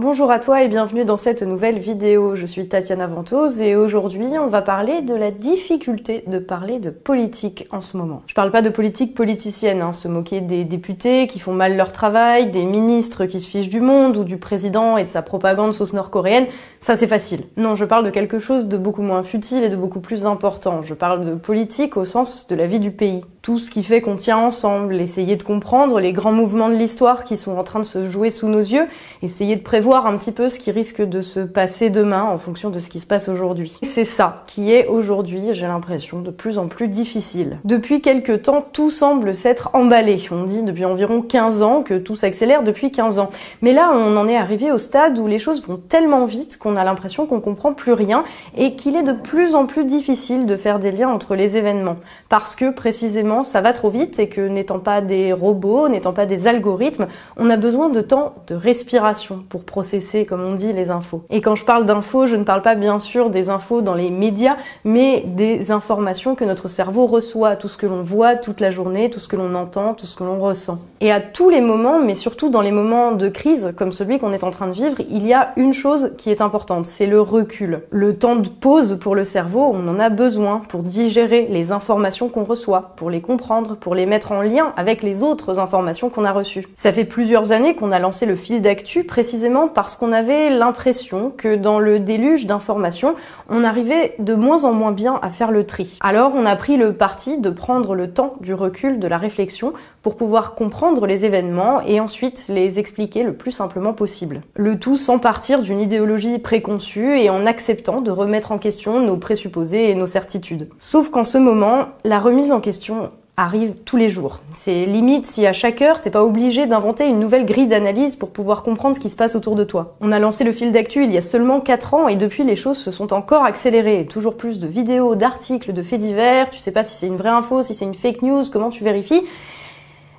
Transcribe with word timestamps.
Bonjour 0.00 0.30
à 0.30 0.38
toi 0.38 0.62
et 0.62 0.68
bienvenue 0.68 1.04
dans 1.04 1.16
cette 1.16 1.42
nouvelle 1.42 1.80
vidéo. 1.80 2.36
Je 2.36 2.46
suis 2.46 2.68
Tatiana 2.68 3.08
Ventose 3.08 3.60
et 3.60 3.74
aujourd'hui 3.74 4.28
on 4.38 4.46
va 4.46 4.62
parler 4.62 5.02
de 5.02 5.12
la 5.12 5.32
difficulté 5.32 6.22
de 6.28 6.38
parler 6.38 6.78
de 6.78 6.90
politique 6.90 7.66
en 7.72 7.80
ce 7.80 7.96
moment. 7.96 8.22
Je 8.28 8.34
parle 8.34 8.52
pas 8.52 8.62
de 8.62 8.68
politique 8.68 9.12
politicienne, 9.12 9.82
hein, 9.82 9.90
se 9.90 10.06
moquer 10.06 10.40
des 10.40 10.62
députés 10.62 11.26
qui 11.26 11.40
font 11.40 11.52
mal 11.52 11.76
leur 11.76 11.92
travail, 11.92 12.52
des 12.52 12.64
ministres 12.64 13.26
qui 13.26 13.40
se 13.40 13.50
fichent 13.50 13.70
du 13.70 13.80
monde 13.80 14.16
ou 14.16 14.22
du 14.22 14.36
président 14.36 14.98
et 14.98 15.02
de 15.02 15.08
sa 15.08 15.20
propagande 15.20 15.74
sauce 15.74 15.92
nord-coréenne, 15.92 16.46
ça 16.78 16.94
c'est 16.94 17.08
facile. 17.08 17.40
Non, 17.56 17.74
je 17.74 17.84
parle 17.84 18.04
de 18.04 18.10
quelque 18.10 18.38
chose 18.38 18.68
de 18.68 18.78
beaucoup 18.78 19.02
moins 19.02 19.24
futile 19.24 19.64
et 19.64 19.68
de 19.68 19.74
beaucoup 19.74 19.98
plus 19.98 20.26
important. 20.26 20.82
Je 20.84 20.94
parle 20.94 21.24
de 21.24 21.34
politique 21.34 21.96
au 21.96 22.04
sens 22.04 22.46
de 22.46 22.54
la 22.54 22.68
vie 22.68 22.78
du 22.78 22.92
pays. 22.92 23.24
Tout 23.48 23.58
ce 23.58 23.70
qui 23.70 23.82
fait 23.82 24.02
qu'on 24.02 24.16
tient 24.16 24.36
ensemble, 24.36 25.00
essayer 25.00 25.36
de 25.36 25.42
comprendre 25.42 26.00
les 26.00 26.12
grands 26.12 26.32
mouvements 26.32 26.68
de 26.68 26.74
l'histoire 26.74 27.24
qui 27.24 27.38
sont 27.38 27.56
en 27.56 27.64
train 27.64 27.78
de 27.78 27.84
se 27.86 28.06
jouer 28.06 28.28
sous 28.28 28.46
nos 28.46 28.58
yeux, 28.58 28.84
essayer 29.22 29.56
de 29.56 29.62
prévoir 29.62 29.88
voir 29.88 30.06
un 30.06 30.18
petit 30.18 30.32
peu 30.32 30.50
ce 30.50 30.58
qui 30.58 30.70
risque 30.70 31.00
de 31.00 31.22
se 31.22 31.40
passer 31.40 31.88
demain 31.88 32.24
en 32.24 32.36
fonction 32.36 32.68
de 32.68 32.78
ce 32.78 32.90
qui 32.90 33.00
se 33.00 33.06
passe 33.06 33.26
aujourd'hui. 33.30 33.78
C'est 33.84 34.04
ça 34.04 34.44
qui 34.46 34.70
est 34.70 34.86
aujourd'hui, 34.86 35.54
j'ai 35.54 35.66
l'impression, 35.66 36.20
de 36.20 36.30
plus 36.30 36.58
en 36.58 36.68
plus 36.68 36.88
difficile. 36.88 37.58
Depuis 37.64 38.02
quelques 38.02 38.42
temps, 38.42 38.62
tout 38.70 38.90
semble 38.90 39.34
s'être 39.34 39.70
emballé. 39.72 40.20
On 40.30 40.44
dit 40.44 40.62
depuis 40.62 40.84
environ 40.84 41.22
15 41.22 41.62
ans 41.62 41.82
que 41.82 41.96
tout 41.96 42.16
s'accélère 42.16 42.62
depuis 42.62 42.90
15 42.90 43.18
ans. 43.18 43.30
Mais 43.62 43.72
là, 43.72 43.90
on 43.94 44.14
en 44.18 44.28
est 44.28 44.36
arrivé 44.36 44.70
au 44.70 44.78
stade 44.78 45.18
où 45.18 45.26
les 45.26 45.38
choses 45.38 45.66
vont 45.66 45.78
tellement 45.78 46.26
vite 46.26 46.58
qu'on 46.58 46.76
a 46.76 46.84
l'impression 46.84 47.24
qu'on 47.24 47.40
comprend 47.40 47.72
plus 47.72 47.94
rien 47.94 48.24
et 48.58 48.74
qu'il 48.74 48.94
est 48.94 49.02
de 49.02 49.14
plus 49.14 49.54
en 49.54 49.64
plus 49.64 49.86
difficile 49.86 50.44
de 50.44 50.56
faire 50.56 50.80
des 50.80 50.90
liens 50.90 51.08
entre 51.08 51.34
les 51.34 51.56
événements. 51.56 51.96
Parce 52.28 52.54
que 52.54 52.70
précisément, 52.70 53.37
ça 53.44 53.60
va 53.60 53.72
trop 53.72 53.90
vite 53.90 54.18
et 54.18 54.28
que 54.28 54.40
n'étant 54.40 54.78
pas 54.78 55.00
des 55.00 55.32
robots, 55.32 55.88
n'étant 55.88 56.12
pas 56.12 56.26
des 56.26 56.46
algorithmes, 56.46 57.06
on 57.36 57.50
a 57.50 57.56
besoin 57.56 57.88
de 57.88 58.00
temps 58.00 58.34
de 58.46 58.54
respiration 58.54 59.44
pour 59.48 59.64
processer, 59.64 60.24
comme 60.24 60.42
on 60.42 60.54
dit, 60.54 60.72
les 60.72 60.90
infos. 60.90 61.22
Et 61.30 61.40
quand 61.40 61.54
je 61.54 61.64
parle 61.64 61.86
d'infos, 61.86 62.26
je 62.26 62.36
ne 62.36 62.44
parle 62.44 62.62
pas 62.62 62.74
bien 62.74 63.00
sûr 63.00 63.30
des 63.30 63.50
infos 63.50 63.82
dans 63.82 63.94
les 63.94 64.10
médias, 64.10 64.56
mais 64.84 65.24
des 65.26 65.70
informations 65.70 66.34
que 66.34 66.44
notre 66.44 66.68
cerveau 66.68 67.06
reçoit, 67.06 67.56
tout 67.56 67.68
ce 67.68 67.76
que 67.76 67.86
l'on 67.86 68.02
voit 68.02 68.36
toute 68.36 68.60
la 68.60 68.70
journée, 68.70 69.10
tout 69.10 69.20
ce 69.20 69.28
que 69.28 69.36
l'on 69.36 69.54
entend, 69.54 69.94
tout 69.94 70.06
ce 70.06 70.16
que 70.16 70.24
l'on 70.24 70.38
ressent. 70.38 70.78
Et 71.00 71.12
à 71.12 71.20
tous 71.20 71.48
les 71.48 71.60
moments, 71.60 72.00
mais 72.00 72.14
surtout 72.14 72.50
dans 72.50 72.60
les 72.60 72.72
moments 72.72 73.12
de 73.12 73.28
crise, 73.28 73.72
comme 73.76 73.92
celui 73.92 74.18
qu'on 74.18 74.32
est 74.32 74.44
en 74.44 74.50
train 74.50 74.66
de 74.66 74.72
vivre, 74.72 74.96
il 75.10 75.26
y 75.26 75.32
a 75.32 75.52
une 75.56 75.72
chose 75.72 76.12
qui 76.18 76.30
est 76.30 76.40
importante, 76.40 76.86
c'est 76.86 77.06
le 77.06 77.20
recul. 77.20 77.82
Le 77.90 78.16
temps 78.16 78.36
de 78.36 78.48
pause 78.48 78.98
pour 79.00 79.14
le 79.14 79.24
cerveau, 79.24 79.70
on 79.72 79.86
en 79.88 80.00
a 80.00 80.08
besoin 80.08 80.62
pour 80.68 80.82
digérer 80.82 81.46
les 81.50 81.70
informations 81.70 82.28
qu'on 82.28 82.44
reçoit, 82.44 82.92
pour 82.96 83.10
les 83.10 83.17
comprendre, 83.20 83.76
pour 83.76 83.94
les 83.94 84.06
mettre 84.06 84.32
en 84.32 84.42
lien 84.42 84.72
avec 84.76 85.02
les 85.02 85.22
autres 85.22 85.58
informations 85.58 86.10
qu'on 86.10 86.24
a 86.24 86.32
reçues. 86.32 86.66
Ça 86.76 86.92
fait 86.92 87.04
plusieurs 87.04 87.52
années 87.52 87.74
qu'on 87.74 87.92
a 87.92 87.98
lancé 87.98 88.26
le 88.26 88.36
fil 88.36 88.62
d'actu 88.62 89.04
précisément 89.04 89.68
parce 89.68 89.96
qu'on 89.96 90.12
avait 90.12 90.50
l'impression 90.50 91.32
que 91.36 91.56
dans 91.56 91.78
le 91.78 92.00
déluge 92.00 92.46
d'informations, 92.46 93.14
on 93.48 93.64
arrivait 93.64 94.14
de 94.18 94.34
moins 94.34 94.64
en 94.64 94.72
moins 94.72 94.92
bien 94.92 95.18
à 95.22 95.30
faire 95.30 95.50
le 95.50 95.64
tri. 95.64 95.98
Alors 96.00 96.32
on 96.34 96.46
a 96.46 96.56
pris 96.56 96.76
le 96.76 96.92
parti 96.92 97.38
de 97.38 97.50
prendre 97.50 97.94
le 97.94 98.10
temps 98.10 98.34
du 98.40 98.54
recul, 98.54 98.98
de 98.98 99.08
la 99.08 99.18
réflexion, 99.18 99.72
pour 100.02 100.16
pouvoir 100.16 100.54
comprendre 100.54 101.06
les 101.06 101.24
événements 101.24 101.80
et 101.82 102.00
ensuite 102.00 102.46
les 102.48 102.78
expliquer 102.78 103.22
le 103.22 103.34
plus 103.34 103.52
simplement 103.52 103.92
possible. 103.92 104.42
Le 104.54 104.78
tout 104.78 104.96
sans 104.96 105.18
partir 105.18 105.60
d'une 105.60 105.80
idéologie 105.80 106.38
préconçue 106.38 107.18
et 107.18 107.30
en 107.30 107.46
acceptant 107.46 108.00
de 108.00 108.10
remettre 108.10 108.52
en 108.52 108.58
question 108.58 109.00
nos 109.00 109.16
présupposés 109.16 109.90
et 109.90 109.94
nos 109.94 110.06
certitudes. 110.06 110.68
Sauf 110.78 111.10
qu'en 111.10 111.24
ce 111.24 111.38
moment, 111.38 111.86
la 112.04 112.18
remise 112.18 112.52
en 112.52 112.60
question 112.60 113.07
arrive 113.38 113.74
tous 113.84 113.96
les 113.96 114.10
jours. 114.10 114.40
C'est 114.56 114.84
limite 114.84 115.26
si 115.26 115.46
à 115.46 115.52
chaque 115.52 115.80
heure 115.80 116.00
t'es 116.00 116.10
pas 116.10 116.24
obligé 116.24 116.66
d'inventer 116.66 117.06
une 117.06 117.20
nouvelle 117.20 117.46
grille 117.46 117.68
d'analyse 117.68 118.16
pour 118.16 118.30
pouvoir 118.30 118.64
comprendre 118.64 118.96
ce 118.96 119.00
qui 119.00 119.08
se 119.08 119.16
passe 119.16 119.36
autour 119.36 119.54
de 119.54 119.62
toi. 119.62 119.94
On 120.00 120.10
a 120.10 120.18
lancé 120.18 120.42
le 120.42 120.52
fil 120.52 120.72
d'actu 120.72 121.04
il 121.04 121.12
y 121.12 121.16
a 121.16 121.22
seulement 121.22 121.60
4 121.60 121.94
ans 121.94 122.08
et 122.08 122.16
depuis 122.16 122.42
les 122.42 122.56
choses 122.56 122.78
se 122.78 122.90
sont 122.90 123.12
encore 123.12 123.44
accélérées. 123.44 124.06
Toujours 124.06 124.36
plus 124.36 124.58
de 124.58 124.66
vidéos, 124.66 125.14
d'articles, 125.14 125.72
de 125.72 125.82
faits 125.84 126.00
divers, 126.00 126.50
tu 126.50 126.58
sais 126.58 126.72
pas 126.72 126.82
si 126.82 126.96
c'est 126.96 127.06
une 127.06 127.16
vraie 127.16 127.28
info, 127.28 127.62
si 127.62 127.74
c'est 127.74 127.84
une 127.84 127.94
fake 127.94 128.22
news, 128.22 128.42
comment 128.52 128.70
tu 128.70 128.82
vérifies. 128.82 129.22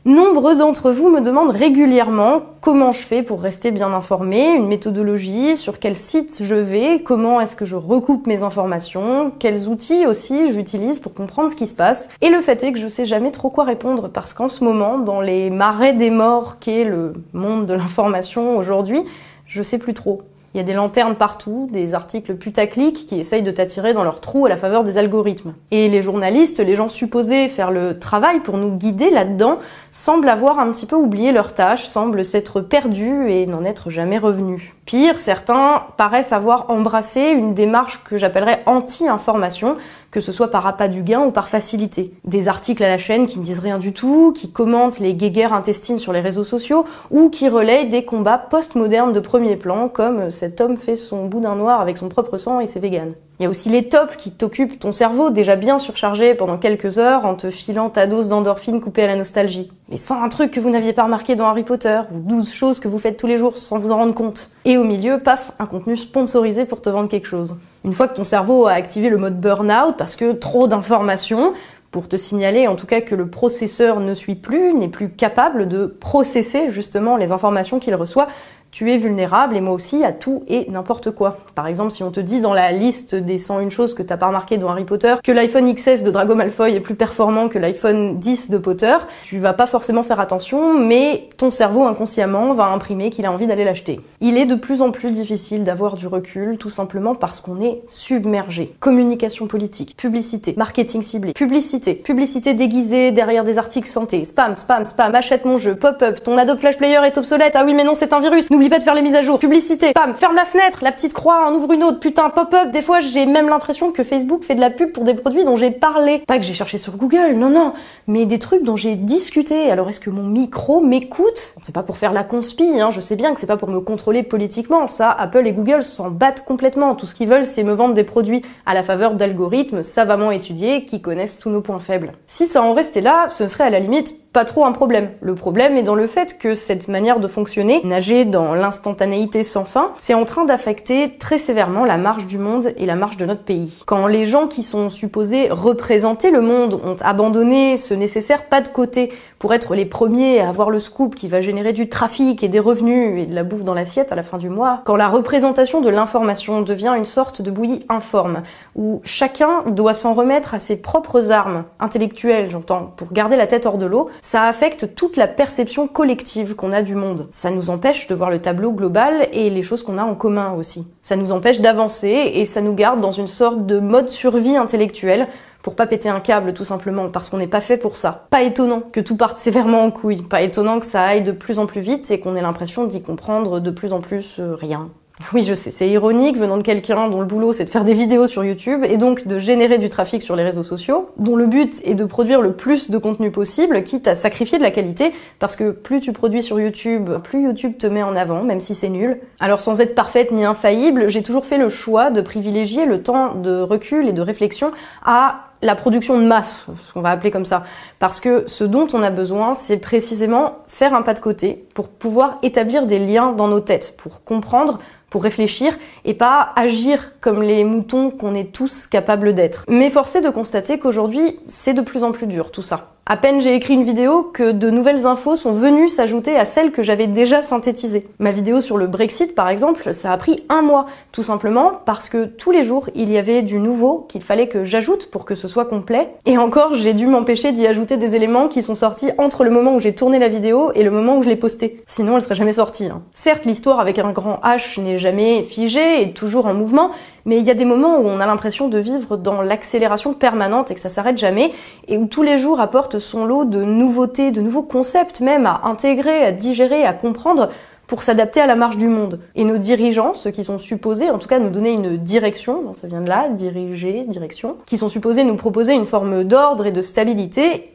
Nombreux 0.06 0.56
d'entre 0.56 0.92
vous 0.92 1.10
me 1.10 1.20
demandent 1.20 1.50
régulièrement 1.50 2.42
comment 2.62 2.94
je 2.94 3.00
fais 3.00 3.22
pour 3.22 3.42
rester 3.42 3.72
bien 3.72 3.92
informé, 3.92 4.56
une 4.56 4.66
méthodologie, 4.66 5.58
sur 5.58 5.78
quel 5.78 5.98
site 5.98 6.38
je 6.42 6.56
vais, 6.56 7.02
comment 7.04 7.42
est-ce 7.42 7.58
que 7.58 7.66
je 7.66 7.76
recoupe 7.76 8.26
mes 8.26 8.42
informations, 8.42 9.34
quels 9.40 9.68
outils 9.68 10.06
aussi 10.06 10.54
j'utilise 10.54 11.00
pour 11.00 11.14
comprendre 11.14 11.52
ce 11.52 11.56
qui 11.58 11.68
se 11.68 11.76
passe. 11.76 12.08
Et 12.22 12.30
le 12.30 12.40
fait 12.40 12.64
est 12.64 12.72
que 12.72 12.80
je 12.80 12.88
sais 12.88 13.06
jamais 13.06 13.32
trop 13.32 13.50
quoi 13.50 13.66
répondre 13.66 14.08
parce 14.08 14.32
qu'en 14.32 14.48
ce 14.48 14.64
moment, 14.64 15.00
dans 15.00 15.20
les 15.20 15.50
marais 15.50 15.92
des 15.92 16.12
morts 16.12 16.60
qu'est 16.62 16.86
le 16.86 17.12
monde 17.34 17.66
de 17.66 17.74
l'information 17.74 18.56
aujourd'hui, 18.56 19.04
je 19.48 19.62
sais 19.62 19.80
plus 19.80 19.94
trop. 19.94 20.22
Il 20.56 20.58
y 20.58 20.62
a 20.62 20.64
des 20.64 20.74
lanternes 20.74 21.14
partout, 21.14 21.68
des 21.72 21.94
articles 21.94 22.34
putaclic 22.34 23.06
qui 23.06 23.20
essayent 23.20 23.44
de 23.44 23.52
t'attirer 23.52 23.94
dans 23.94 24.04
leur 24.04 24.20
trou 24.20 24.48
à 24.48 24.50
la 24.50 24.58
faveur 24.58 24.84
des 24.84 24.98
algorithmes. 24.98 25.54
Et 25.70 25.90
les 25.90 26.02
journalistes, 26.02 26.60
les 26.60 26.76
gens 26.76 26.90
supposés 26.90 27.48
faire 27.50 27.70
le 27.70 28.00
travail 28.00 28.40
pour 28.40 28.58
nous 28.58 28.76
guider 28.76 29.12
là-dedans, 29.12 29.60
semblent 29.92 30.28
avoir 30.28 30.60
un 30.60 30.72
petit 30.72 30.88
peu 30.88 30.96
oublié 30.96 31.32
leur 31.32 31.54
tâche, 31.54 31.86
semblent 31.86 32.26
s'être 32.26 32.62
perdus 32.62 33.30
et 33.30 33.46
n'en 33.46 33.64
être 33.64 33.92
jamais 33.92 34.18
revenus. 34.18 34.74
Pire, 34.86 35.20
certains 35.20 35.84
paraissent 35.98 36.34
avoir 36.34 36.72
embrassé 36.72 37.22
une 37.22 37.54
démarche 37.54 38.04
que 38.04 38.18
j'appellerais 38.18 38.64
anti-information, 38.66 39.78
que 40.12 40.22
ce 40.22 40.32
soit 40.32 40.50
par 40.50 40.66
appât 40.68 40.88
du 40.88 41.04
gain 41.04 41.26
ou 41.26 41.32
par 41.32 41.50
facilité. 41.50 42.14
Des 42.26 42.48
articles 42.48 42.84
à 42.84 42.90
la 42.90 42.98
chaîne 42.98 43.28
qui 43.28 43.40
ne 43.40 43.44
disent 43.44 43.60
rien 43.60 43.78
du 43.78 43.94
tout, 43.94 44.34
qui 44.36 44.52
commentent 44.52 45.00
les 45.00 45.14
guéguerres 45.14 45.54
intestines 45.54 46.00
sur 46.00 46.14
les 46.14 46.22
réseaux 46.22 46.44
sociaux, 46.44 46.86
ou 47.12 47.30
qui 47.30 47.50
relayent 47.50 47.90
des 47.90 48.06
combats 48.06 48.38
post-modernes 48.38 49.14
de 49.14 49.20
premier 49.20 49.56
plan, 49.56 49.90
comme 49.90 50.32
cet 50.32 50.62
homme 50.62 50.78
fait 50.78 50.96
son 50.96 51.26
boudin 51.26 51.56
noir 51.56 51.82
avec 51.82 51.98
son 51.98 52.10
propre 52.10 52.38
sang 52.38 52.60
et 52.60 52.68
c'est 52.68 52.80
vegan. 52.80 53.14
Il 53.40 53.44
y 53.44 53.46
a 53.46 53.50
aussi 53.50 53.70
les 53.70 53.88
tops 53.88 54.18
qui 54.18 54.32
t'occupent 54.32 54.80
ton 54.80 54.92
cerveau 54.92 55.30
déjà 55.30 55.56
bien 55.56 55.78
surchargé 55.78 56.36
pendant 56.36 56.58
quelques 56.58 56.98
heures 56.98 57.26
en 57.26 57.36
te 57.36 57.50
filant 57.50 57.90
ta 57.90 58.06
dose 58.06 58.28
d'endorphine 58.28 58.82
coupée 58.82 59.04
à 59.04 59.08
la 59.08 59.16
nostalgie. 59.16 59.72
Mais 59.88 59.98
sans 59.98 60.22
un 60.22 60.28
truc 60.28 60.52
que 60.52 60.60
vous 60.60 60.70
n'aviez 60.70 60.92
pas 60.92 61.04
remarqué 61.04 61.36
dans 61.38 61.46
Harry 61.46 61.64
Potter, 61.64 62.02
ou 62.14 62.20
12 62.20 62.52
choses 62.52 62.80
que 62.82 62.90
vous 62.90 63.00
faites 63.00 63.16
tous 63.16 63.28
les 63.28 63.38
jours 63.38 63.56
sans 63.56 63.80
vous 63.80 63.92
en 63.92 63.96
rendre 63.96 64.14
compte. 64.14 64.50
Et 64.66 64.78
au 64.78 64.84
milieu, 64.84 65.20
paf, 65.20 65.54
un 65.58 65.68
contenu 65.68 65.96
sponsorisé 65.96 66.66
pour 66.66 66.82
te 66.82 66.90
vendre 66.90 67.08
quelque 67.08 67.28
chose. 67.28 67.56
Une 67.86 67.94
fois 67.94 68.10
que 68.10 68.16
ton 68.16 68.26
cerveau 68.26 68.68
a 68.68 68.74
activé 68.74 69.08
le 69.08 69.18
mode 69.18 69.40
burn-out 69.40 69.96
parce 69.98 70.18
que 70.18 70.34
trop 70.34 70.68
d'informations, 70.68 71.54
pour 71.92 72.08
te 72.08 72.18
signaler 72.18 72.68
en 72.68 72.76
tout 72.76 72.86
cas 72.86 73.02
que 73.02 73.16
le 73.16 73.30
processeur 73.30 74.02
ne 74.02 74.14
suit 74.14 74.36
plus, 74.36 74.74
n'est 74.74 74.90
plus 74.90 75.10
capable 75.10 75.68
de 75.70 75.86
processer 75.86 76.72
justement 76.72 77.16
les 77.16 77.32
informations 77.32 77.80
qu'il 77.80 77.96
reçoit, 77.96 78.28
tu 78.72 78.92
es 78.92 78.98
vulnérable 78.98 79.56
et 79.56 79.62
moi 79.62 79.74
aussi 79.74 80.04
à 80.04 80.12
tout 80.12 80.44
et 80.48 80.70
n'importe 80.70 81.12
quoi. 81.12 81.38
Par 81.56 81.68
exemple, 81.68 81.92
si 81.92 82.04
on 82.04 82.12
te 82.12 82.20
dit 82.20 82.42
dans 82.42 82.54
la 82.54 82.72
liste 82.72 83.16
des 83.16 83.38
101 83.38 83.70
choses 83.70 83.94
que 83.94 84.04
t'as 84.04 84.18
pas 84.18 84.28
remarqué 84.28 84.58
dans 84.58 84.70
Harry 84.70 84.86
Potter 84.86 85.16
que 85.24 85.32
l'iPhone 85.32 85.74
XS 85.74 86.04
de 86.04 86.12
Drago 86.12 86.36
Malfoy 86.36 86.76
est 86.76 86.80
plus 86.80 86.96
performant 86.96 87.50
que 87.50 87.58
l'iPhone 87.58 88.20
10 88.20 88.50
de 88.50 88.58
Potter, 88.58 88.94
tu 89.24 89.40
vas 89.40 89.54
pas 89.54 89.66
forcément 89.66 90.04
faire 90.04 90.20
attention, 90.20 90.78
mais 90.78 91.30
ton 91.38 91.52
cerveau 91.52 91.86
inconsciemment 91.86 92.54
va 92.54 92.66
imprimer 92.66 93.10
qu'il 93.10 93.26
a 93.26 93.32
envie 93.32 93.48
d'aller 93.48 93.66
l'acheter. 93.66 94.02
Il 94.22 94.38
est 94.38 94.46
de 94.46 94.56
plus 94.56 94.82
en 94.82 94.92
plus 94.92 95.12
difficile 95.12 95.64
d'avoir 95.64 95.96
du 95.96 96.08
recul, 96.08 96.58
tout 96.58 96.70
simplement 96.70 97.16
parce 97.16 97.42
qu'on 97.42 97.62
est 97.62 97.82
submergé. 97.88 98.74
Communication 98.80 99.48
politique, 99.48 99.96
publicité, 99.98 100.54
marketing 100.58 101.02
ciblé, 101.02 101.34
publicité, 101.34 101.96
publicité 101.96 102.54
déguisée 102.54 103.12
derrière 103.12 103.44
des 103.44 103.58
articles 103.58 103.90
santé, 103.90 104.26
spam, 104.26 104.56
spam, 104.56 104.86
spam, 104.86 105.16
achète 105.16 105.46
mon 105.46 105.58
jeu, 105.58 105.76
pop-up, 105.76 106.24
ton 106.24 106.38
Adobe 106.38 106.60
Flash 106.60 106.78
Player 106.78 107.00
est 107.06 107.18
obsolète, 107.18 107.54
ah 107.56 107.64
oui 107.66 107.74
mais 107.74 107.84
non 107.84 107.96
c'est 107.96 108.14
un 108.14 108.20
virus, 108.20 108.50
N'oublie 108.60 108.70
pas 108.72 108.80
de 108.80 108.84
faire 108.84 108.94
les 108.94 109.02
mises 109.02 109.16
à 109.16 109.22
jour. 109.22 109.40
Publicité. 109.40 109.94
Pam, 109.94 110.14
ferme 110.16 110.36
la 110.36 110.44
fenêtre. 110.44 110.80
La 110.82 110.92
petite 110.92 111.14
croix, 111.14 111.48
en 111.48 111.54
ouvre 111.54 111.72
une 111.72 111.82
autre. 111.82 112.02
Putain, 112.02 112.30
pop-up. 112.30 112.72
Des 112.72 112.82
fois, 112.82 113.00
j'ai 113.00 113.26
même 113.26 113.48
l'impression 113.48 113.94
que 113.94 114.04
Facebook 114.04 114.44
fait 114.44 114.54
de 114.54 114.60
la 114.60 114.70
pub 114.70 114.92
pour 114.92 115.06
des 115.06 115.14
produits 115.14 115.46
dont 115.46 115.56
j'ai 115.56 115.72
parlé. 115.72 116.24
Pas 116.28 116.38
que 116.38 116.44
j'ai 116.44 116.54
cherché 116.54 116.78
sur 116.78 116.98
Google, 116.98 117.36
non, 117.38 117.50
non. 117.50 117.72
Mais 118.08 118.26
des 118.26 118.38
trucs 118.38 118.64
dont 118.64 118.76
j'ai 118.76 118.98
discuté. 118.98 119.72
Alors, 119.72 119.88
est-ce 119.88 120.02
que 120.02 120.10
mon 120.10 120.24
micro 120.24 120.82
m'écoute? 120.82 121.54
C'est 121.62 121.74
pas 121.74 121.84
pour 121.84 121.96
faire 121.96 122.12
la 122.12 122.26
conspi, 122.26 122.82
hein. 122.82 122.92
Je 122.92 123.00
sais 123.00 123.16
bien 123.16 123.34
que 123.34 123.40
c'est 123.40 123.48
pas 123.48 123.56
pour 123.56 123.70
me 123.70 123.80
contrôler 123.80 124.24
politiquement. 124.24 124.90
Ça, 124.90 125.10
Apple 125.10 125.48
et 125.48 125.54
Google 125.54 125.82
s'en 125.82 126.10
battent 126.10 126.44
complètement. 126.44 126.96
Tout 126.96 127.06
ce 127.06 127.16
qu'ils 127.16 127.30
veulent, 127.30 127.46
c'est 127.46 127.64
me 127.64 127.72
vendre 127.72 127.94
des 127.94 128.04
produits 128.04 128.42
à 128.66 128.74
la 128.74 128.84
faveur 128.84 129.14
d'algorithmes 129.14 129.84
savamment 129.84 130.32
étudiés 130.32 130.84
qui 130.84 131.00
connaissent 131.00 131.40
tous 131.40 131.50
nos 131.50 131.62
points 131.62 131.80
faibles. 131.80 132.12
Si 132.28 132.46
ça 132.46 132.62
en 132.62 132.74
restait 132.74 133.00
là, 133.00 133.28
ce 133.30 133.48
serait 133.48 133.64
à 133.64 133.70
la 133.70 133.80
limite 133.80 134.16
pas 134.32 134.46
trop 134.46 134.66
un 134.66 134.72
problème. 134.72 135.10
Le 135.22 135.34
problème 135.34 135.76
est 135.76 135.84
dans 135.84 135.96
le 135.96 136.06
fait 136.06 136.38
que 136.38 136.54
cette 136.54 136.88
manière 136.88 137.20
de 137.20 137.28
fonctionner, 137.28 137.82
nager 137.84 138.26
dans 138.26 138.54
l'instantanéité 138.54 139.44
sans 139.44 139.66
fin, 139.66 139.92
c'est 139.98 140.14
en 140.14 140.24
train 140.24 140.46
d'affecter 140.46 141.18
très 141.20 141.40
sévèrement 141.40 141.84
la 141.84 141.98
marche 141.98 142.28
du 142.28 142.38
monde 142.38 142.72
et 142.78 142.86
la 142.86 142.96
marche 142.96 143.18
de 143.18 143.26
notre 143.26 143.42
pays. 143.42 143.82
Quand 143.88 144.06
les 144.06 144.28
gens 144.28 144.48
qui 144.48 144.62
sont 144.62 144.92
supposés 144.92 145.50
représenter 145.50 146.30
le 146.30 146.42
monde 146.42 146.80
ont 146.84 146.98
abandonné 147.02 147.78
ce 147.78 147.96
nécessaire 147.96 148.46
pas 148.46 148.62
de 148.62 148.68
côté 148.68 149.12
pour 149.40 149.54
être 149.54 149.74
les 149.74 149.86
premiers 149.86 150.42
à 150.42 150.50
avoir 150.50 150.70
le 150.70 150.80
scoop 150.80 151.16
qui 151.16 151.28
va 151.28 151.42
générer 151.42 151.74
du 151.74 151.90
trafic 151.90 152.44
et 152.44 152.50
des 152.50 152.60
revenus 152.60 153.24
et 153.24 153.26
de 153.26 153.34
la 153.34 153.44
bouffe 153.44 153.64
dans 153.64 153.74
l'assiette 153.74 154.12
à 154.12 154.16
la 154.16 154.24
fin 154.24 154.38
du 154.38 154.50
mois, 154.50 154.82
quand 154.86 154.96
la 154.96 155.08
représentation 155.08 155.82
de 155.82 155.90
l'information 155.90 156.62
devient 156.62 156.94
une 156.96 157.06
sorte 157.06 157.42
de 157.42 157.50
bouillie 157.50 157.86
informe, 157.90 158.44
où 158.76 159.02
chacun 159.06 159.64
doit 159.68 159.94
s'en 159.94 160.14
remettre 160.14 160.54
à 160.54 160.60
ses 160.60 160.76
propres 160.76 161.32
armes, 161.32 161.64
intellectuelles 161.80 162.50
j'entends, 162.52 162.94
pour 162.96 163.12
garder 163.12 163.38
la 163.38 163.48
tête 163.48 163.66
hors 163.66 163.78
de 163.78 163.86
l'eau, 163.86 164.10
ça 164.22 164.44
affecte 164.44 164.96
toute 164.96 165.18
la 165.18 165.28
perception 165.28 165.88
collective 165.88 166.56
qu'on 166.56 166.72
a 166.72 166.82
du 166.82 166.96
monde. 166.96 167.28
Ça 167.32 167.52
nous 167.52 167.70
empêche 167.70 168.08
de 168.08 168.16
voir 168.16 168.30
le 168.30 168.40
tableau 168.40 168.72
global 168.72 169.28
et 169.32 169.50
les 169.50 169.64
choses 169.64 169.84
qu'on 169.84 169.98
a 169.98 170.04
en 170.04 170.16
commun 170.16 170.54
aussi. 170.54 170.88
Ça 171.02 171.16
nous 171.16 171.32
empêche 171.32 171.62
d'avancer 171.62 172.32
et 172.34 172.46
ça 172.46 172.62
nous 172.62 172.74
garde 172.74 173.02
dans 173.02 173.12
une 173.12 173.28
sorte 173.28 173.66
de 173.66 173.80
mode 173.80 174.10
survie 174.10 174.56
intellectuelle 174.56 175.28
pour 175.62 175.76
pas 175.76 175.88
péter 175.88 176.10
un 176.10 176.20
câble 176.20 176.54
tout 176.54 176.64
simplement 176.64 177.10
parce 177.10 177.30
qu'on 177.30 177.38
n'est 177.38 177.48
pas 177.48 177.62
fait 177.62 177.78
pour 177.78 177.98
ça. 177.98 178.28
Pas 178.30 178.44
étonnant 178.44 178.82
que 178.92 179.00
tout 179.00 179.18
parte 179.18 179.38
sévèrement 179.38 179.84
en 179.84 179.92
couille, 179.92 180.22
pas 180.22 180.42
étonnant 180.42 180.80
que 180.80 180.86
ça 180.86 181.04
aille 181.04 181.24
de 181.24 181.32
plus 181.32 181.60
en 181.60 181.66
plus 181.66 181.82
vite 181.82 182.12
et 182.12 182.20
qu'on 182.20 182.36
ait 182.36 182.42
l'impression 182.42 182.86
d'y 182.86 183.02
comprendre 183.02 183.60
de 183.60 183.72
plus 183.72 183.94
en 183.94 184.00
plus 184.00 184.38
euh, 184.40 184.56
rien. 184.56 184.90
Oui, 185.34 185.44
je 185.44 185.54
sais, 185.54 185.72
c'est 185.72 185.90
ironique 185.90 186.38
venant 186.38 186.58
de 186.58 186.64
quelqu'un 186.64 187.10
dont 187.10 187.20
le 187.20 187.26
boulot 187.26 187.54
c'est 187.54 187.66
de 187.66 187.70
faire 187.70 187.84
des 187.84 187.94
vidéos 187.94 188.28
sur 188.28 188.44
YouTube 188.44 188.84
et 188.84 188.98
donc 188.98 189.28
de 189.28 189.38
générer 189.38 189.78
du 189.78 189.90
trafic 189.90 190.22
sur 190.22 190.36
les 190.36 190.44
réseaux 190.44 190.64
sociaux, 190.64 191.10
dont 191.18 191.36
le 191.36 191.46
but 191.46 191.76
est 191.84 191.94
de 191.94 192.06
produire 192.06 192.42
le 192.42 192.54
plus 192.54 192.90
de 192.90 192.98
contenu 192.98 193.30
possible, 193.32 193.84
quitte 193.84 194.08
à 194.08 194.16
sacrifier 194.16 194.58
de 194.58 194.64
la 194.64 194.72
qualité, 194.72 195.14
parce 195.40 195.56
que 195.56 195.72
plus 195.72 196.00
tu 196.00 196.14
produis 196.14 196.42
sur 196.42 196.60
YouTube, 196.60 197.10
plus 197.24 197.44
YouTube 197.44 197.78
te 197.78 197.88
met 197.88 198.04
en 198.04 198.16
avant, 198.16 198.44
même 198.44 198.62
si 198.62 198.76
c'est 198.76 198.90
nul. 198.90 199.20
Alors 199.40 199.62
sans 199.62 199.82
être 199.82 199.94
parfaite 199.94 200.32
ni 200.32 200.46
infaillible, 200.46 201.10
j'ai 201.10 201.22
toujours 201.22 201.46
fait 201.46 201.58
le 201.58 201.70
choix 201.70 202.12
de 202.12 202.22
privilégier 202.22 202.86
le 202.86 203.04
temps 203.04 203.36
de 203.36 203.60
recul 203.62 204.08
et 204.08 204.14
de 204.14 204.22
réflexion 204.22 204.72
à 205.04 205.42
la 205.62 205.76
production 205.76 206.18
de 206.18 206.24
masse, 206.24 206.66
ce 206.88 206.94
qu'on 206.94 207.02
va 207.02 207.10
appeler 207.10 207.32
comme 207.32 207.46
ça. 207.46 207.64
Parce 208.00 208.22
que 208.22 208.46
ce 208.48 208.64
dont 208.64 208.88
on 208.94 209.04
a 209.04 209.10
besoin, 209.10 209.56
c'est 209.56 209.78
précisément 209.78 210.60
faire 210.68 210.94
un 210.94 211.02
pas 211.02 211.14
de 211.14 211.20
côté 211.20 211.66
pour 211.74 211.90
pouvoir 211.90 212.38
établir 212.44 212.86
des 212.86 213.00
liens 213.00 213.34
dans 213.34 213.50
nos 213.50 213.60
têtes, 213.60 213.96
pour 213.98 214.24
comprendre 214.24 214.80
pour 215.10 215.24
réfléchir 215.24 215.78
et 216.06 216.14
pas 216.14 216.52
agir 216.56 217.12
comme 217.22 217.42
les 217.42 217.64
moutons 217.64 218.12
qu'on 218.12 218.36
est 218.36 218.52
tous 218.52 218.88
capables 218.88 219.34
d'être. 219.34 219.66
Mais 219.68 219.90
forcé 219.90 220.22
de 220.22 220.30
constater 220.30 220.80
qu'aujourd'hui, 220.80 221.40
c'est 221.48 221.74
de 221.74 221.82
plus 221.82 222.04
en 222.04 222.12
plus 222.12 222.28
dur 222.28 222.52
tout 222.52 222.62
ça. 222.62 222.94
À 223.12 223.18
peine 223.18 223.42
j'ai 223.42 223.56
écrit 223.56 223.74
une 223.74 223.86
vidéo 223.86 224.22
que 224.22 224.52
de 224.52 224.70
nouvelles 224.70 225.08
infos 225.08 225.36
sont 225.36 225.52
venues 225.52 225.90
s'ajouter 225.90 226.36
à 226.36 226.46
celles 226.46 226.72
que 226.72 226.84
j'avais 226.84 227.08
déjà 227.08 227.42
synthétisées. 227.42 228.06
Ma 228.20 228.32
vidéo 228.32 228.62
sur 228.62 228.78
le 228.78 228.86
Brexit, 228.86 229.34
par 229.34 229.50
exemple, 229.50 229.96
ça 229.96 230.12
a 230.14 230.18
pris 230.18 230.44
un 230.48 230.62
mois, 230.62 230.86
tout 231.12 231.24
simplement 231.24 231.72
parce 231.88 232.08
que 232.08 232.26
tous 232.26 232.52
les 232.52 232.64
jours, 232.64 232.88
il 232.94 233.10
y 233.12 233.18
avait 233.18 233.42
du 233.42 233.58
nouveau 233.58 234.06
qu'il 234.08 234.22
fallait 234.22 234.48
que 234.48 234.64
j'ajoute 234.64 235.10
pour 235.10 235.26
que 235.26 235.34
ce 235.34 235.48
soit 235.48 235.66
complet. 235.66 236.10
Et 236.28 236.38
encore, 236.38 236.76
j'ai 236.76 236.94
dû 236.94 237.08
m'empêcher 237.08 237.52
d'y 237.52 237.66
ajouter 237.66 237.98
des 237.98 238.14
éléments 238.14 238.48
qui 238.48 238.62
sont 238.62 238.76
sortis 238.76 239.10
entre 239.18 239.44
le 239.44 239.50
moment 239.50 239.74
où 239.74 239.80
j'ai 239.80 239.96
tourné 239.96 240.20
la 240.20 240.28
vidéo 240.28 240.72
et 240.76 240.84
le 240.84 240.92
moment 240.92 241.18
où 241.18 241.24
je 241.24 241.30
l'ai 241.30 241.36
postée. 241.36 241.82
Sinon, 241.88 242.16
elle 242.16 242.22
serait 242.22 242.36
jamais 242.36 242.54
sortie. 242.54 242.86
Hein. 242.86 243.02
Certes, 243.16 243.46
l'histoire 243.46 243.80
avec 243.80 243.98
un 243.98 244.12
grand 244.12 244.40
H 244.44 244.80
n'est 244.80 245.00
jamais 245.00 245.42
figée 245.42 246.04
et 246.04 246.14
toujours 246.14 246.46
en 246.46 246.54
mouvement, 246.54 246.92
mais 247.26 247.40
il 247.40 247.46
y 247.46 247.52
a 247.52 247.56
des 247.56 247.66
moments 247.66 247.98
où 247.98 248.08
on 248.08 248.20
a 248.20 248.26
l'impression 248.26 248.68
de 248.70 248.78
vivre 248.78 249.18
dans 249.18 249.42
l'accélération 249.42 250.14
permanente 250.14 250.72
et 250.72 250.76
que 250.76 250.80
ça 250.80 250.90
s'arrête 250.90 251.18
jamais, 251.18 251.52
et 251.88 251.98
où 251.98 252.06
tous 252.06 252.24
les 252.24 252.38
jours 252.38 252.60
apportent 252.60 252.99
son 253.00 253.26
lot 253.26 253.46
de 253.46 253.64
nouveautés, 253.64 254.32
de 254.32 254.42
nouveaux 254.42 254.64
concepts 254.64 255.22
même 255.22 255.46
à 255.46 255.62
intégrer, 255.64 256.24
à 256.24 256.32
digérer, 256.32 256.86
à 256.86 256.94
comprendre 256.94 257.50
pour 257.88 258.04
s'adapter 258.04 258.40
à 258.40 258.46
la 258.46 258.56
marche 258.56 258.78
du 258.78 258.88
monde. 258.88 259.20
Et 259.36 259.44
nos 259.44 259.58
dirigeants, 259.58 260.14
ceux 260.14 260.30
qui 260.30 260.44
sont 260.44 260.60
supposés, 260.60 261.10
en 261.10 261.18
tout 261.18 261.28
cas, 261.28 261.40
nous 261.40 261.50
donner 261.50 261.72
une 261.72 261.98
direction, 261.98 262.74
ça 262.76 262.88
vient 262.88 263.02
de 263.02 263.10
là, 263.10 263.30
diriger, 263.30 264.06
direction, 264.08 264.58
qui 264.68 264.78
sont 264.78 264.90
supposés 264.90 265.24
nous 265.24 265.36
proposer 265.36 265.74
une 265.74 265.88
forme 265.88 266.24
d'ordre 266.24 266.68
et 266.68 266.72
de 266.72 266.84
stabilité, 266.84 267.74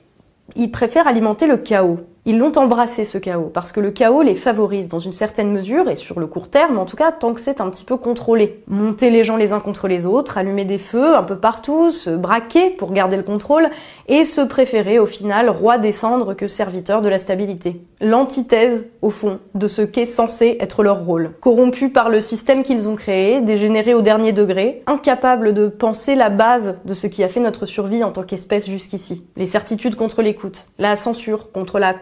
ils 0.55 0.71
préfèrent 0.71 1.09
alimenter 1.09 1.47
le 1.47 1.56
chaos. 1.56 1.99
Ils 2.26 2.38
l'ont 2.38 2.56
embrassé 2.56 3.05
ce 3.05 3.19
chaos, 3.19 3.50
parce 3.53 3.71
que 3.71 3.81
le 3.81 3.91
chaos 3.91 4.23
les 4.23 4.35
favorise 4.35 4.88
dans 4.88 4.99
une 4.99 5.12
certaine 5.12 5.53
mesure, 5.53 5.91
et 5.91 5.94
sur 5.94 6.19
le 6.19 6.26
court 6.26 6.49
terme 6.49 6.79
en 6.79 6.87
tout 6.87 6.97
cas, 6.97 7.12
tant 7.12 7.35
que 7.35 7.41
c'est 7.41 7.61
un 7.61 7.69
petit 7.69 7.85
peu 7.85 7.99
contrôlé. 7.99 8.62
Monter 8.67 9.11
les 9.11 9.25
gens 9.25 9.37
les 9.37 9.53
uns 9.53 9.61
contre 9.61 9.88
les 9.88 10.06
autres, 10.06 10.38
allumer 10.38 10.65
des 10.65 10.79
feux 10.79 11.15
un 11.15 11.23
peu 11.23 11.37
partout, 11.37 11.91
se 11.91 12.09
braquer 12.09 12.71
pour 12.71 12.93
garder 12.93 13.19
le 13.19 13.23
contrôle, 13.23 13.69
et 14.09 14.25
se 14.25 14.41
préférer 14.41 14.99
au 14.99 15.05
final 15.05 15.50
roi 15.50 15.76
des 15.76 15.93
cendres 15.93 16.32
que 16.32 16.49
serviteur 16.49 17.03
de 17.03 17.11
la 17.11 17.19
stabilité. 17.19 17.82
L'antithèse, 18.00 18.87
au 19.03 19.11
fond, 19.11 19.38
de 19.55 19.69
ce 19.69 19.82
qu'est 19.82 20.06
censé 20.06 20.56
être 20.61 20.82
leur 20.82 21.05
rôle. 21.05 21.32
Corrompus 21.41 21.93
par 21.93 22.09
le 22.09 22.23
système 22.23 22.62
qu'ils 22.62 22.88
ont 22.88 22.97
créé, 22.97 23.43
dégénérés 23.43 23.94
au 23.94 24.00
dernier 24.00 24.32
degré, 24.32 24.82
incapables 24.87 25.53
de 25.53 25.69
penser 25.69 26.15
la 26.15 26.31
base 26.31 26.77
de 26.87 26.94
ce 26.94 27.06
qui 27.06 27.23
a 27.23 27.29
fait 27.29 27.41
notre 27.41 27.67
survie 27.67 28.03
en 28.03 28.12
tant 28.12 28.23
qu'espèce 28.23 28.67
jusqu'ici. 28.67 29.27
Les 29.37 29.47
certitudes 29.47 29.94
contre 29.94 30.23
l'écoute, 30.23 30.65
la 30.79 30.97
censure 30.97 31.53
contre 31.53 31.79
la 31.79 31.93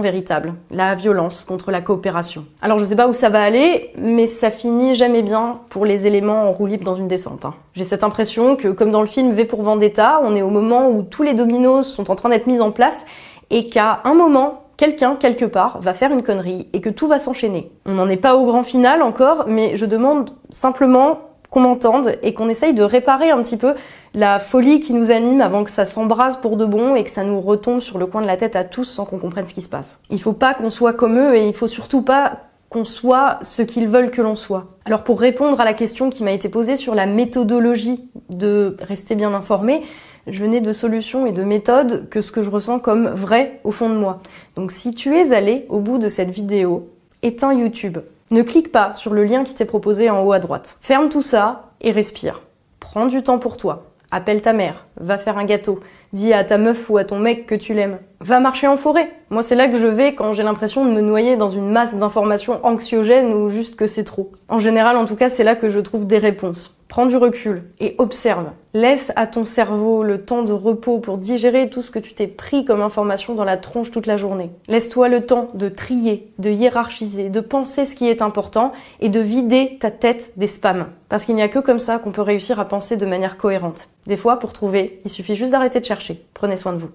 véritable, 0.00 0.54
la 0.70 0.94
violence 0.94 1.44
contre 1.44 1.70
la 1.70 1.80
coopération. 1.80 2.44
Alors 2.62 2.78
je 2.78 2.84
sais 2.84 2.96
pas 2.96 3.08
où 3.08 3.14
ça 3.14 3.28
va 3.28 3.42
aller, 3.42 3.90
mais 3.98 4.26
ça 4.26 4.50
finit 4.50 4.94
jamais 4.94 5.22
bien 5.22 5.60
pour 5.68 5.84
les 5.84 6.06
éléments 6.06 6.48
en 6.48 6.52
roue 6.52 6.68
dans 6.76 6.96
une 6.96 7.08
descente. 7.08 7.44
Hein. 7.44 7.54
J'ai 7.74 7.84
cette 7.84 8.04
impression 8.04 8.56
que, 8.56 8.68
comme 8.68 8.90
dans 8.90 9.00
le 9.00 9.06
film 9.06 9.32
V 9.32 9.44
pour 9.44 9.62
Vendetta, 9.62 10.20
on 10.22 10.34
est 10.34 10.42
au 10.42 10.50
moment 10.50 10.88
où 10.88 11.02
tous 11.02 11.22
les 11.22 11.34
dominos 11.34 11.86
sont 11.86 12.10
en 12.10 12.14
train 12.14 12.28
d'être 12.28 12.46
mis 12.46 12.60
en 12.60 12.70
place 12.70 13.06
et 13.50 13.68
qu'à 13.68 14.00
un 14.04 14.14
moment, 14.14 14.64
quelqu'un, 14.76 15.16
quelque 15.16 15.44
part, 15.44 15.80
va 15.80 15.94
faire 15.94 16.12
une 16.12 16.22
connerie 16.22 16.68
et 16.72 16.80
que 16.80 16.90
tout 16.90 17.08
va 17.08 17.18
s'enchaîner. 17.18 17.70
On 17.86 17.92
n'en 17.92 18.08
est 18.08 18.16
pas 18.16 18.36
au 18.36 18.46
grand 18.46 18.62
final 18.62 19.02
encore, 19.02 19.44
mais 19.46 19.76
je 19.76 19.86
demande 19.86 20.30
simplement 20.50 21.20
qu'on 21.50 21.60
m'entende 21.60 22.16
et 22.22 22.34
qu'on 22.34 22.48
essaye 22.48 22.74
de 22.74 22.82
réparer 22.82 23.30
un 23.30 23.42
petit 23.42 23.56
peu 23.56 23.74
la 24.14 24.38
folie 24.38 24.80
qui 24.80 24.92
nous 24.92 25.10
anime 25.10 25.40
avant 25.40 25.64
que 25.64 25.70
ça 25.70 25.86
s'embrase 25.86 26.38
pour 26.38 26.56
de 26.56 26.64
bon 26.64 26.94
et 26.94 27.04
que 27.04 27.10
ça 27.10 27.24
nous 27.24 27.40
retombe 27.40 27.80
sur 27.80 27.98
le 27.98 28.06
coin 28.06 28.20
de 28.20 28.26
la 28.26 28.36
tête 28.36 28.56
à 28.56 28.64
tous 28.64 28.84
sans 28.84 29.04
qu'on 29.04 29.18
comprenne 29.18 29.46
ce 29.46 29.54
qui 29.54 29.62
se 29.62 29.68
passe. 29.68 29.98
Il 30.10 30.20
faut 30.20 30.32
pas 30.32 30.54
qu'on 30.54 30.70
soit 30.70 30.92
comme 30.92 31.18
eux 31.18 31.36
et 31.36 31.46
il 31.46 31.54
faut 31.54 31.68
surtout 31.68 32.02
pas 32.02 32.40
qu'on 32.68 32.84
soit 32.84 33.38
ce 33.42 33.62
qu'ils 33.62 33.88
veulent 33.88 34.10
que 34.10 34.20
l'on 34.20 34.34
soit. 34.34 34.66
Alors 34.84 35.04
pour 35.04 35.20
répondre 35.20 35.58
à 35.60 35.64
la 35.64 35.72
question 35.72 36.10
qui 36.10 36.22
m'a 36.22 36.32
été 36.32 36.48
posée 36.48 36.76
sur 36.76 36.94
la 36.94 37.06
méthodologie 37.06 38.10
de 38.28 38.76
rester 38.80 39.14
bien 39.14 39.32
informé, 39.32 39.82
je 40.26 40.44
n'ai 40.44 40.60
de 40.60 40.74
solutions 40.74 41.26
et 41.26 41.32
de 41.32 41.42
méthodes 41.44 42.08
que 42.10 42.20
ce 42.20 42.30
que 42.30 42.42
je 42.42 42.50
ressens 42.50 42.80
comme 42.80 43.08
vrai 43.08 43.60
au 43.64 43.72
fond 43.72 43.88
de 43.88 43.94
moi. 43.94 44.20
Donc 44.56 44.72
si 44.72 44.94
tu 44.94 45.16
es 45.16 45.32
allé 45.32 45.64
au 45.70 45.80
bout 45.80 45.96
de 45.96 46.10
cette 46.10 46.30
vidéo, 46.30 46.90
éteins 47.22 47.54
YouTube. 47.54 47.98
Ne 48.30 48.42
clique 48.42 48.70
pas 48.70 48.92
sur 48.92 49.14
le 49.14 49.24
lien 49.24 49.42
qui 49.42 49.54
t'est 49.54 49.64
proposé 49.64 50.10
en 50.10 50.22
haut 50.22 50.32
à 50.32 50.38
droite. 50.38 50.76
Ferme 50.82 51.08
tout 51.08 51.22
ça 51.22 51.70
et 51.80 51.92
respire. 51.92 52.42
Prends 52.78 53.06
du 53.06 53.22
temps 53.22 53.38
pour 53.38 53.56
toi. 53.56 53.84
Appelle 54.10 54.42
ta 54.42 54.52
mère, 54.52 54.86
va 54.98 55.16
faire 55.16 55.38
un 55.38 55.44
gâteau, 55.44 55.80
dis 56.12 56.32
à 56.34 56.44
ta 56.44 56.58
meuf 56.58 56.90
ou 56.90 56.98
à 56.98 57.04
ton 57.04 57.18
mec 57.18 57.46
que 57.46 57.54
tu 57.54 57.72
l'aimes. 57.72 57.98
Va 58.20 58.40
marcher 58.40 58.66
en 58.66 58.76
forêt. 58.76 59.10
Moi, 59.30 59.42
c'est 59.42 59.54
là 59.54 59.68
que 59.68 59.78
je 59.78 59.86
vais 59.86 60.14
quand 60.14 60.34
j'ai 60.34 60.42
l'impression 60.42 60.84
de 60.84 60.90
me 60.90 61.00
noyer 61.00 61.36
dans 61.36 61.50
une 61.50 61.70
masse 61.70 61.94
d'informations 61.94 62.60
anxiogènes 62.64 63.32
ou 63.32 63.48
juste 63.48 63.76
que 63.76 63.86
c'est 63.86 64.04
trop. 64.04 64.32
En 64.48 64.58
général, 64.58 64.96
en 64.96 65.06
tout 65.06 65.16
cas, 65.16 65.30
c'est 65.30 65.44
là 65.44 65.56
que 65.56 65.70
je 65.70 65.80
trouve 65.80 66.06
des 66.06 66.18
réponses. 66.18 66.74
Prends 66.88 67.04
du 67.04 67.16
recul 67.16 67.64
et 67.80 67.94
observe. 67.98 68.46
Laisse 68.72 69.12
à 69.14 69.26
ton 69.26 69.44
cerveau 69.44 70.02
le 70.02 70.24
temps 70.24 70.42
de 70.42 70.54
repos 70.54 70.98
pour 70.98 71.18
digérer 71.18 71.68
tout 71.68 71.82
ce 71.82 71.90
que 71.90 71.98
tu 71.98 72.14
t'es 72.14 72.26
pris 72.26 72.64
comme 72.64 72.80
information 72.80 73.34
dans 73.34 73.44
la 73.44 73.58
tronche 73.58 73.90
toute 73.90 74.06
la 74.06 74.16
journée. 74.16 74.50
Laisse-toi 74.68 75.08
le 75.08 75.26
temps 75.26 75.50
de 75.52 75.68
trier, 75.68 76.32
de 76.38 76.50
hiérarchiser, 76.50 77.28
de 77.28 77.40
penser 77.40 77.84
ce 77.84 77.94
qui 77.94 78.08
est 78.08 78.22
important 78.22 78.72
et 79.00 79.10
de 79.10 79.20
vider 79.20 79.76
ta 79.80 79.90
tête 79.90 80.32
des 80.36 80.46
spams. 80.46 80.86
Parce 81.10 81.26
qu'il 81.26 81.34
n'y 81.34 81.42
a 81.42 81.48
que 81.48 81.58
comme 81.58 81.80
ça 81.80 81.98
qu'on 81.98 82.12
peut 82.12 82.22
réussir 82.22 82.58
à 82.58 82.64
penser 82.64 82.96
de 82.96 83.06
manière 83.06 83.36
cohérente. 83.36 83.88
Des 84.06 84.16
fois, 84.16 84.38
pour 84.38 84.54
trouver, 84.54 85.00
il 85.04 85.10
suffit 85.10 85.36
juste 85.36 85.52
d'arrêter 85.52 85.80
de 85.80 85.84
chercher. 85.84 86.24
Prenez 86.32 86.56
soin 86.56 86.72
de 86.72 86.78
vous. 86.78 86.90